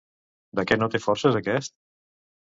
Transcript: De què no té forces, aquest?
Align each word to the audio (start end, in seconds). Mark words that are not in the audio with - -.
De 0.59 0.65
què 0.71 0.77
no 0.79 0.87
té 0.95 1.03
forces, 1.03 1.39
aquest? 1.43 1.77